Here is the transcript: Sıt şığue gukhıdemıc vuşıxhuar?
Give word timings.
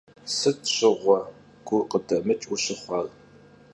Sıt 0.35 0.61
şığue 0.75 1.17
gukhıdemıc 1.67 2.41
vuşıxhuar? 2.49 3.07